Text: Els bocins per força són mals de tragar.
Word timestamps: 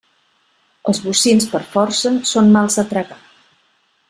Els 0.91 1.01
bocins 1.03 1.47
per 1.53 1.61
força 1.75 2.15
són 2.33 2.53
mals 2.57 2.79
de 2.81 2.89
tragar. 2.95 3.23